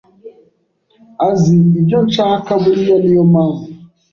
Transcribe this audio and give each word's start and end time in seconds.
azi 1.27 1.57
ibyo 1.79 1.97
nshaka 2.07 2.51
buriya 2.61 2.95
niyo 3.01 3.23
mpamvu 3.31 3.65